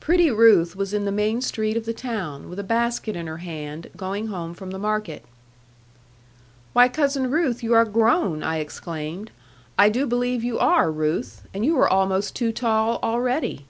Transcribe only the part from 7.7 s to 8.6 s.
are grown, I